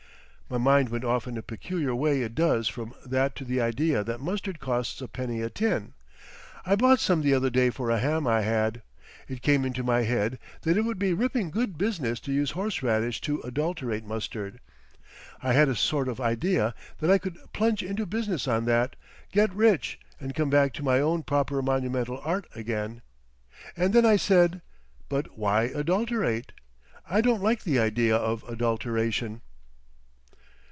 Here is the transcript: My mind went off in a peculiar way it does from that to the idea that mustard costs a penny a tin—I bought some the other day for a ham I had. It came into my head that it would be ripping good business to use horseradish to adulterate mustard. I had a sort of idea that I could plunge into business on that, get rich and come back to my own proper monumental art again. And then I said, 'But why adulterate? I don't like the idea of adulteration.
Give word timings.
My 0.51 0.57
mind 0.57 0.89
went 0.89 1.05
off 1.05 1.27
in 1.27 1.37
a 1.37 1.41
peculiar 1.41 1.95
way 1.95 2.23
it 2.23 2.35
does 2.35 2.67
from 2.67 2.93
that 3.05 3.37
to 3.37 3.45
the 3.45 3.61
idea 3.61 4.03
that 4.03 4.19
mustard 4.19 4.59
costs 4.59 4.99
a 5.01 5.07
penny 5.07 5.41
a 5.41 5.49
tin—I 5.49 6.75
bought 6.75 6.99
some 6.99 7.21
the 7.21 7.33
other 7.33 7.49
day 7.49 7.69
for 7.69 7.89
a 7.89 7.99
ham 7.99 8.27
I 8.27 8.41
had. 8.41 8.81
It 9.29 9.41
came 9.41 9.63
into 9.63 9.81
my 9.81 10.01
head 10.01 10.39
that 10.63 10.75
it 10.75 10.81
would 10.81 10.99
be 10.99 11.13
ripping 11.13 11.51
good 11.51 11.77
business 11.77 12.19
to 12.21 12.33
use 12.33 12.51
horseradish 12.51 13.21
to 13.21 13.39
adulterate 13.43 14.03
mustard. 14.03 14.59
I 15.41 15.53
had 15.53 15.69
a 15.69 15.73
sort 15.75 16.09
of 16.09 16.19
idea 16.19 16.75
that 16.99 17.09
I 17.09 17.17
could 17.17 17.37
plunge 17.53 17.81
into 17.81 18.05
business 18.05 18.45
on 18.45 18.65
that, 18.65 18.97
get 19.31 19.53
rich 19.53 20.01
and 20.19 20.35
come 20.35 20.49
back 20.49 20.73
to 20.73 20.83
my 20.83 20.99
own 20.99 21.23
proper 21.23 21.61
monumental 21.61 22.19
art 22.25 22.45
again. 22.53 23.01
And 23.77 23.93
then 23.93 24.05
I 24.05 24.17
said, 24.17 24.59
'But 25.07 25.37
why 25.37 25.61
adulterate? 25.73 26.51
I 27.09 27.21
don't 27.21 27.41
like 27.41 27.63
the 27.63 27.79
idea 27.79 28.17
of 28.17 28.43
adulteration. 28.49 29.43